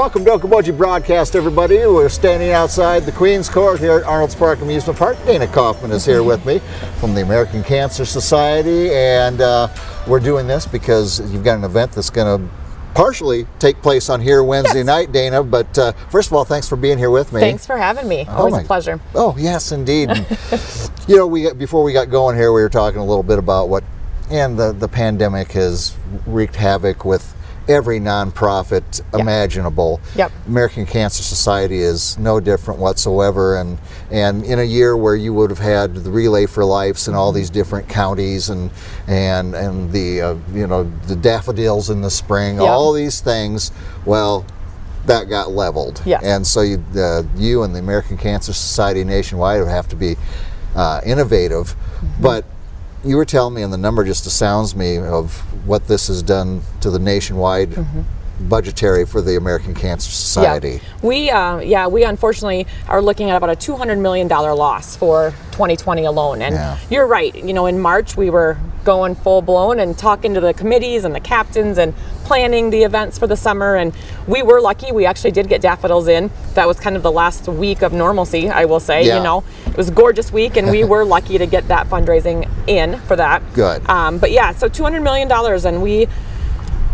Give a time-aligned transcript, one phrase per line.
[0.00, 1.76] Welcome to Okoboji Broadcast, everybody.
[1.76, 5.18] We're standing outside the Queen's Court here at Arnold's Park Amusement Park.
[5.26, 6.60] Dana Kaufman is here with me
[7.00, 9.68] from the American Cancer Society, and uh,
[10.08, 12.54] we're doing this because you've got an event that's going to
[12.94, 14.86] partially take place on here Wednesday Yes.
[14.86, 15.44] night, Dana.
[15.44, 17.40] But uh, first of all, thanks for being here with me.
[17.40, 18.24] Thanks for having me.
[18.24, 18.98] Always my- a pleasure.
[19.14, 20.08] Oh yes, indeed.
[21.08, 23.68] You know, we before we got going here, we were talking a little bit about
[23.68, 23.82] what,
[24.30, 27.34] and the the pandemic has wreaked havoc with
[27.68, 30.00] every nonprofit imaginable.
[30.16, 30.32] Yep.
[30.46, 33.78] American Cancer Society is no different whatsoever, and
[34.10, 37.20] and in a year where you would have had the Relay for Life's in Mm-hmm.
[37.20, 38.70] all these different counties, and
[39.06, 42.64] and and the uh, you know the daffodils in the spring, Yep.
[42.68, 43.72] all these things.
[44.04, 44.44] Well.
[45.06, 46.22] That got leveled, Yes.
[46.22, 50.16] and so you, uh, you and the American Cancer Society nationwide would have to be
[50.76, 51.68] uh, innovative.
[51.74, 52.22] Mm-hmm.
[52.22, 52.44] But
[53.04, 55.34] you were telling me, and the number just astounds me of
[55.66, 57.74] what this has done to the nationwide
[58.48, 60.78] budgetary for the American Cancer Society.
[60.78, 61.04] Mm-hmm.
[61.04, 61.08] Yeah.
[61.08, 66.04] We, uh, yeah, we unfortunately are looking at about a $200 million loss for 2020
[66.06, 66.40] alone.
[66.42, 66.78] And Yeah.
[66.88, 67.34] you're right.
[67.34, 71.14] You know, in March, we were going full blown and talking to the committees and
[71.14, 73.76] the captains and planning the events for the summer.
[73.76, 73.92] And
[74.26, 74.90] we were lucky.
[74.90, 76.30] We actually did get daffodils in.
[76.54, 79.04] That was kind of the last week of normalcy, I will say.
[79.04, 79.18] Yeah.
[79.18, 82.48] You know, it was a gorgeous week, and we were lucky to get that fundraising
[82.66, 83.42] in for that.
[83.54, 83.88] Good.
[83.88, 85.30] Um, but yeah, so $200 million,
[85.66, 86.08] and we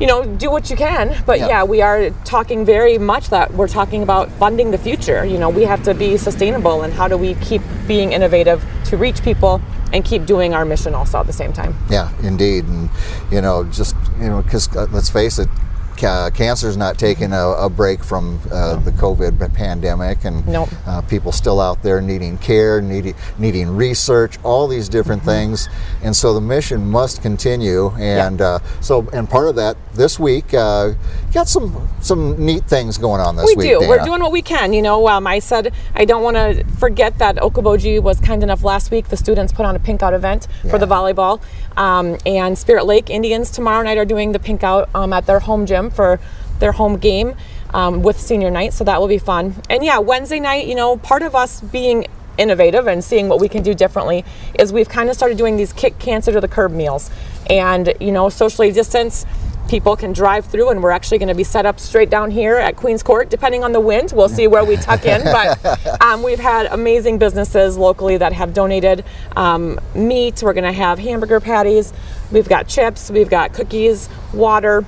[0.00, 1.14] you know, do what you can.
[1.26, 1.48] But Yeah.
[1.48, 1.64] yeah.
[1.64, 5.26] we are talking very much that we're talking about funding the future.
[5.26, 8.96] You know, we have to be sustainable and how do we keep being innovative to
[8.96, 9.60] reach people
[9.92, 11.74] and keep doing our mission also at the same time.
[11.90, 12.88] Yeah, indeed, and
[13.30, 15.48] you know, just you know, because uh, let's face it,
[16.00, 20.68] ca- cancer's not taking a, a break from uh, the COVID pandemic, and Nope.
[20.86, 25.30] uh, people still out there needing care, needing needing research, all these different Mm-hmm.
[25.30, 25.68] things,
[26.02, 27.90] and so the mission must continue.
[27.98, 30.92] And uh, so, and part of that this week, uh,
[31.34, 33.78] got some some neat things going on this we week.
[33.80, 33.88] do.
[33.88, 34.72] We're doing what we can.
[34.72, 38.62] You know, um, I said I don't want to forget that Okoboji was kind enough
[38.64, 39.08] last week.
[39.08, 40.70] The students put on a pink out event Yeah.
[40.70, 41.40] for the volleyball,
[41.76, 45.40] um, and Spirit Lake Indians tomorrow night are doing the pink out um, at their
[45.40, 46.20] home gym for
[46.58, 47.34] their home game
[47.74, 48.72] um, with senior night.
[48.72, 49.54] So that will be fun.
[49.68, 50.66] And yeah, Wednesday night.
[50.66, 52.06] You know, part of us being
[52.38, 54.24] innovative and seeing what we can do differently
[54.58, 57.10] is we've kind of started doing these kick cancer to the curb meals,
[57.48, 59.26] and you know, socially distance
[59.68, 62.56] people can drive through and we're actually going to be set up straight down here
[62.56, 66.24] at queens court depending on the wind we'll see where we tuck in but um,
[66.24, 69.04] we've had amazing businesses locally that have donated
[69.36, 71.92] um, meat we're going to have hamburger patties
[72.32, 74.84] we've got chips we've got cookies water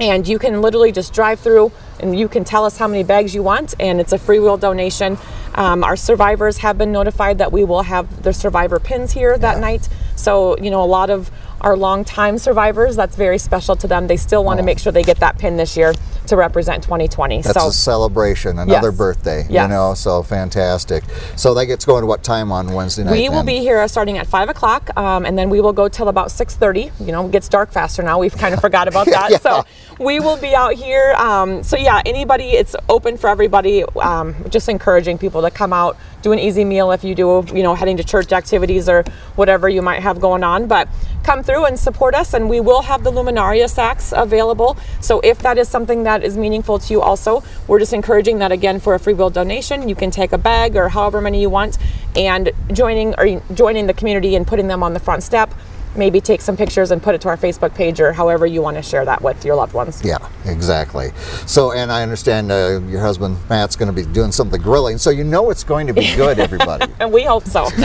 [0.00, 3.34] and you can literally just drive through and you can tell us how many bags
[3.34, 5.18] you want and it's a free will donation
[5.54, 9.54] um, our survivors have been notified that we will have the survivor pins here that
[9.56, 9.60] Yeah.
[9.60, 14.06] night so you know a lot of our long-time survivors that's very special to them
[14.06, 14.66] they still want to Oh.
[14.66, 15.92] make sure they get that pin this year
[16.28, 18.96] to represent 2020 That's so a celebration, another Yes.
[18.96, 19.46] birthday.
[19.48, 21.04] You know, so fantastic.
[21.36, 23.12] So that gets going to what time on Wednesday night?
[23.12, 23.46] we will then?
[23.46, 26.54] be here starting at five o'clock, um, and then we will go till about six
[26.54, 26.90] thirty.
[27.00, 28.18] You know, it gets dark faster now.
[28.18, 29.38] We've kind of forgot about that, Yeah.
[29.38, 29.64] so
[29.98, 31.14] we will be out here.
[31.16, 33.84] Um, so yeah, anybody, it's open for everybody.
[33.96, 37.62] Um, just encouraging people to come out, do an easy meal if you do, you
[37.62, 39.04] know, heading to church activities or
[39.36, 40.66] whatever you might have going on.
[40.66, 40.88] But
[41.22, 44.76] come through and support us, and we will have the Luminaria sacks available.
[45.00, 48.52] So if that is something that is meaningful to you, also, we're just encouraging that
[48.52, 49.88] again for a free will donation.
[49.88, 51.78] You can take a bag or however many you want,
[52.16, 55.52] and joining or joining the community and putting them on the front step.
[55.98, 58.76] Maybe take some pictures and put it to our Facebook page or however you want
[58.76, 60.00] to share that with your loved ones.
[60.04, 61.10] Yeah, exactly.
[61.46, 64.58] So, and I understand uh, your husband Matt's going to be doing some of the
[64.58, 66.90] grilling, so you know it's going to be good, everybody.
[67.00, 67.66] And we hope so.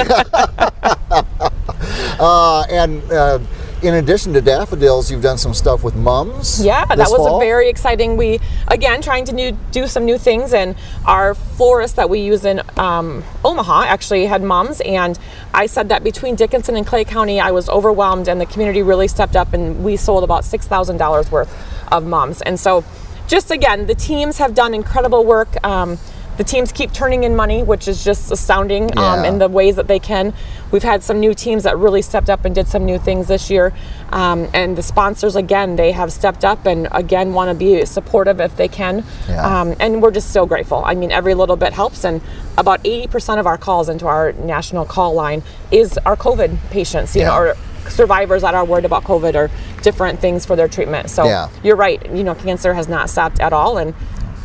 [2.19, 3.39] uh, and uh,
[3.83, 6.63] in addition to daffodils, you've done some stuff with mums.
[6.63, 7.37] Yeah, that was fall?
[7.37, 8.15] a very exciting.
[8.15, 12.45] We again trying to new, do some new things, and our florist that we use
[12.45, 15.19] in um, Omaha actually had mums, and
[15.53, 19.07] I said that between Dickinson and Clay County, I was overwhelmed, and the community really
[19.07, 21.51] stepped up, and we sold about six thousand dollars worth
[21.91, 22.85] of mums, and so
[23.27, 25.63] just again, the teams have done incredible work.
[25.65, 25.97] Um,
[26.37, 29.87] the teams keep turning in money, which is just astounding um, in the ways that
[29.87, 30.33] they can.
[30.71, 33.49] We've had some new teams that really stepped up and did some new things this
[33.51, 33.71] year.
[34.11, 38.39] Um, and the sponsors, again, they have stepped up and again want to be supportive
[38.41, 39.03] if they can.
[39.29, 39.61] Yeah.
[39.61, 40.83] Um, and we're just so grateful.
[40.85, 42.03] I mean, every little bit helps.
[42.03, 42.21] And
[42.57, 47.21] about 80% of our calls into our national call line is our COVID patients, you
[47.21, 47.27] Yeah.
[47.29, 47.57] know, or
[47.89, 49.51] survivors that are worried about COVID or
[49.81, 51.09] different things for their treatment.
[51.09, 51.49] So Yeah.
[51.63, 52.01] you're right.
[52.13, 53.77] You know, cancer has not stopped at all.
[53.77, 53.93] And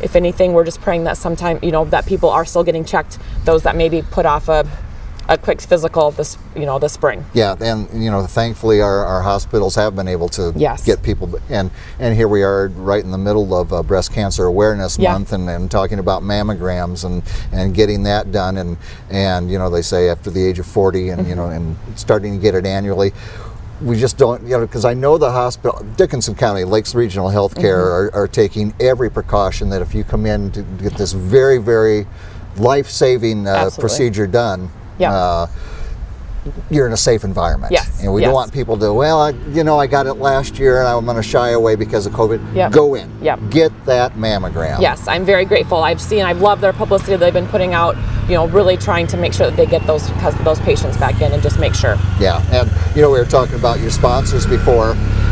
[0.01, 3.17] if anything, we're just praying that sometime, you know, that people are still getting checked.
[3.45, 4.65] Those that maybe put off a
[5.27, 7.23] a quick physical this you know this spring.
[7.35, 10.83] Yeah, and you know, thankfully our, our hospitals have been able to Yes.
[10.83, 11.69] get people, and
[11.99, 15.13] and here we are right in the middle of uh, Breast Cancer Awareness Yeah.
[15.13, 18.77] Month, and, and talking about mammograms and and getting that done, and
[19.11, 22.33] and you know they say after the age of 40, and you know, and starting
[22.33, 23.13] to get it annually.
[23.81, 27.77] We just don't, you know, because I know the hospital, Dickinson County, Lakes Regional Healthcare,
[27.77, 32.05] are, are taking every precaution that if you come in to get this very, very
[32.57, 35.13] life-saving uh, procedure done, Yeah.
[35.13, 35.47] uh,
[36.69, 37.71] you're in a safe environment.
[37.71, 38.27] Yes, And we yes.
[38.27, 41.05] don't want people to, well, I, you know, I got it last year and I'm
[41.05, 42.55] going to shy away because of COVID.
[42.55, 42.71] Yep.
[42.71, 43.09] Go in.
[43.21, 43.39] Yep.
[43.49, 44.81] Get that mammogram.
[44.81, 45.83] Yes, I'm very grateful.
[45.83, 47.95] I've seen, I've loved their publicity they've been putting out.
[48.29, 50.07] You know, really trying to make sure that they get those
[50.43, 51.97] those patients back in and just make sure.
[52.19, 52.43] Yeah.
[52.51, 54.91] And, you know, we were talking about your sponsors before,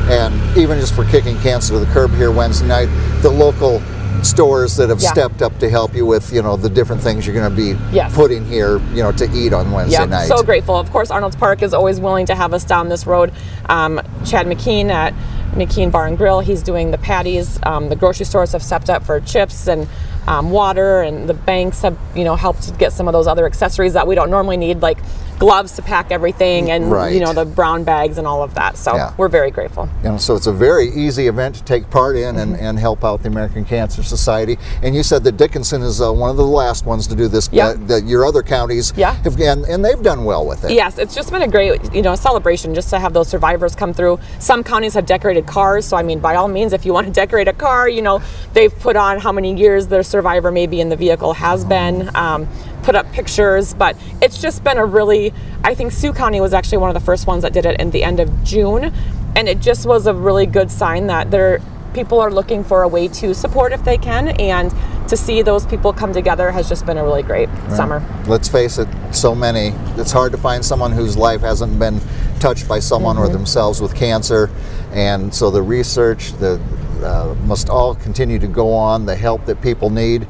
[0.10, 2.90] and even just for kicking cancer to the curb here Wednesday night,
[3.22, 3.82] the local
[4.24, 5.12] stores that have Yeah.
[5.12, 7.78] stepped up to help you with, you know, the different things you're going to be
[7.92, 8.16] Yes.
[8.16, 10.10] putting here, you know, to eat on Wednesday night.
[10.10, 10.28] Yeah, night.
[10.28, 10.76] so grateful.
[10.76, 13.32] Of course, Arnold's Park is always willing to have us down this road.
[13.70, 15.14] Um, Chad McKean at
[15.56, 17.60] McKean Bar and Grill, he's doing the patties.
[17.62, 19.88] Um, the grocery stores have stepped up for chips and
[20.28, 23.94] um, water, and the banks have, you know, helped get some of those other accessories
[23.94, 24.98] that we don't normally need, like
[25.40, 27.14] gloves to pack everything, and Right.
[27.14, 28.78] you know the brown bags and all of that.
[28.78, 29.12] So Yeah.
[29.18, 29.88] we're very grateful.
[30.04, 32.66] Know, so it's a very easy event to take part in and, Mm-hmm.
[32.66, 34.58] and help out the American Cancer Society.
[34.82, 37.50] And you said that Dickinson is uh, one of the last ones to do this.
[37.52, 37.68] Yeah.
[37.68, 39.14] Uh, that your other counties Yeah.
[39.24, 40.72] have, and, and they've done well with it.
[40.72, 43.94] Yes, it's just been a great, you know, celebration just to have those survivors come
[43.94, 44.20] through.
[44.40, 47.14] Some counties have decorated cars, so I mean, by all means, if you want to
[47.22, 48.22] decorate a car, you know,
[48.54, 52.10] they've put on how many years their survivor maybe in the vehicle has been.
[52.16, 52.48] Um,
[52.88, 55.34] put up pictures, but it's just been a really.
[55.62, 57.92] I think Sioux County was actually one of the first ones that did it in
[57.92, 58.94] the end of June,
[59.36, 61.60] and it just was a really good sign that there
[61.94, 64.74] people are looking for a way to support if they can, and
[65.10, 68.02] to see those people come together has just been a really great summer.
[68.26, 69.74] Let's face it, so many.
[70.00, 72.00] It's hard to find someone whose life hasn't been
[72.40, 73.26] touched by someone Mm-hmm.
[73.26, 74.50] or themselves with cancer,
[74.94, 76.62] and so the research the
[77.04, 79.06] uh, must all continue to go on.
[79.06, 80.26] The help that people need.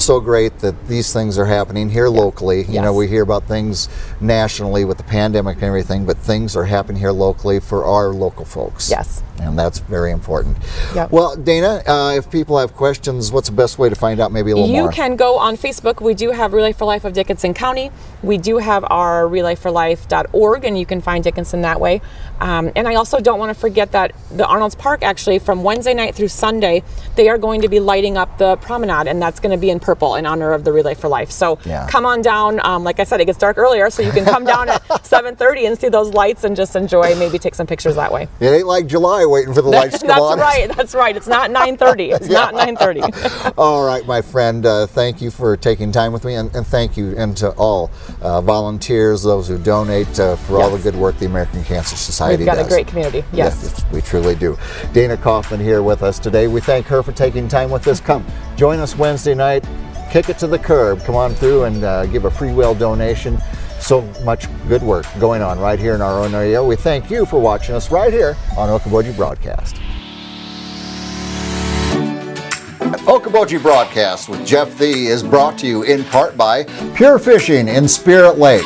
[0.00, 2.64] So great that these things are happening here locally.
[2.64, 3.88] You know, we hear about things
[4.18, 8.46] nationally with the pandemic and everything, but things are happening here locally for our local
[8.46, 8.88] folks.
[8.88, 9.22] Yes.
[9.40, 10.56] And that's very important.
[10.94, 11.10] Yep.
[11.10, 14.50] Well, Dana, uh, if people have questions, what's the best way to find out maybe
[14.50, 14.90] a little You more?
[14.90, 16.00] You can go on Facebook.
[16.00, 17.90] We do have Relay for Life of Dickinson County.
[18.22, 22.00] We do have our relayforlife.org, and you can find Dickinson that way.
[22.40, 25.94] Um, and I also don't want to forget that the Arnold's Park, actually, from Wednesday
[25.94, 26.82] night through Sunday,
[27.16, 29.80] they are going to be lighting up the promenade, and that's going to be in
[29.80, 31.30] purple in honor of the Relay for Life.
[31.30, 31.86] So Yeah.
[31.88, 32.60] come on down.
[32.64, 35.66] Um, like I said, it gets dark earlier, so you can come down at 7:30
[35.66, 37.14] and see those lights and just enjoy.
[37.16, 38.28] Maybe take some pictures that way.
[38.40, 40.38] It ain't like July waiting for the lights to come that's on.
[40.40, 40.76] right.
[40.76, 41.16] That's right.
[41.16, 42.14] It's not 9:30.
[42.14, 43.54] It's not 9:30.
[43.58, 44.64] All right, my friend.
[44.66, 47.90] Uh, thank you for taking time with me, and, and thank you, and to all
[48.22, 52.36] uh, volunteers, those who donate uh, for all the good work the American Cancer Society
[52.36, 52.38] does.
[52.40, 52.66] We've got does.
[52.66, 53.24] a great community.
[53.32, 53.62] Yes.
[53.62, 54.58] Yes, we truly do.
[54.92, 56.48] Dana Kaufman here with us today.
[56.48, 58.00] We thank her for taking time with us.
[58.00, 58.24] Come
[58.56, 59.66] join us Wednesday night.
[60.10, 61.02] Kick it to the curb.
[61.04, 63.38] Come on through and uh, give a free will donation.
[63.90, 66.62] So much good work going on right here in our own area.
[66.62, 69.74] We thank you for watching us right here on Okoboji Broadcast.
[73.08, 76.62] Okoboji Broadcast with Jeff Thee is brought to you in part by
[76.94, 78.62] Pure Fishing in Spirit Lake,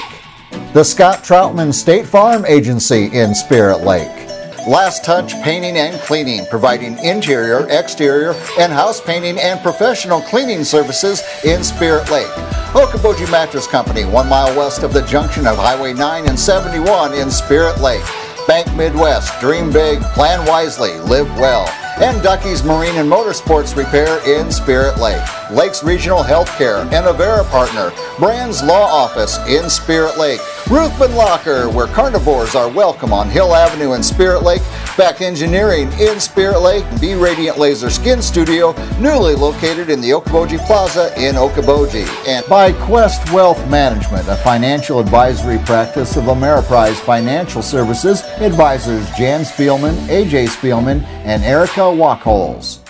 [0.75, 4.24] the Scott Troutman State Farm Agency in Spirit Lake,
[4.67, 11.23] Last Touch Painting and Cleaning, providing interior, exterior, and house painting and professional cleaning services
[11.45, 12.31] in Spirit Lake.
[12.73, 17.31] Okoboji Mattress Company, one mile west of the junction of Highway 9 and 71 in
[17.31, 18.05] Spirit Lake.
[18.49, 21.67] Bank Midwest, dream big, plan wisely, live well.
[22.01, 25.23] And Ducky's Marine and Motorsports Repair in Spirit Lake.
[25.53, 27.93] Lakes Regional Healthcare and Avera Partner.
[28.19, 30.41] Brands Law Office in Spirit Lake.
[30.69, 34.63] Ruthven Locker, where carnivores are welcome on Hill Avenue in Spirit Lake.
[34.97, 36.85] Back Engineering in Spirit Lake.
[37.01, 42.07] B Radiant Laser Skin Studio, newly located in the Okoboji Plaza in Okoboji.
[42.29, 49.41] And by Quest Wealth Management, a financial advisory practice of Ameriprise Financial Services, advisors Jan
[49.41, 52.84] Spielman, AJ Spielman, and Erica Wachholz.